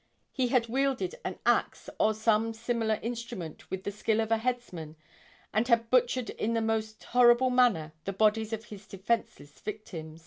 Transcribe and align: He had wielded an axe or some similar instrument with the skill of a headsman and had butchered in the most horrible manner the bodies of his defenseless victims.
He 0.31 0.47
had 0.47 0.65
wielded 0.65 1.13
an 1.23 1.37
axe 1.45 1.87
or 1.99 2.15
some 2.15 2.53
similar 2.55 2.95
instrument 3.03 3.69
with 3.69 3.83
the 3.83 3.91
skill 3.91 4.19
of 4.19 4.31
a 4.31 4.39
headsman 4.39 4.95
and 5.53 5.67
had 5.67 5.91
butchered 5.91 6.31
in 6.31 6.55
the 6.55 6.59
most 6.59 7.03
horrible 7.03 7.51
manner 7.51 7.93
the 8.05 8.13
bodies 8.13 8.51
of 8.51 8.65
his 8.65 8.87
defenseless 8.87 9.59
victims. 9.59 10.19